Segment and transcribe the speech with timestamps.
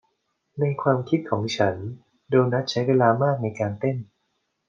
[0.59, 1.75] ในความคิดของฉัน
[2.29, 3.97] โดนัทใช้เวลามากในการเต้น